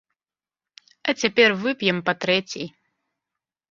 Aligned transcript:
А 1.07 1.15
цяпер 1.25 1.49
вып'ем 1.61 1.97
па 2.11 2.19
трэцяй! 2.25 2.67